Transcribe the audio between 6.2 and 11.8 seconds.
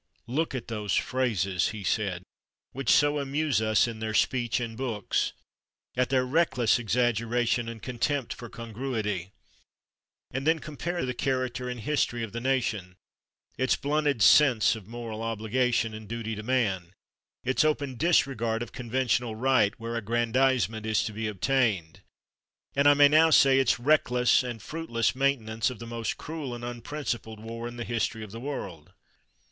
reckless exaggeration and contempt for congruity; and then compare the character and